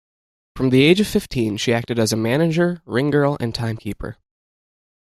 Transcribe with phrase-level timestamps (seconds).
[0.55, 4.17] From the age of fifteen, she acted as a manager, ring girl, and timekeeper.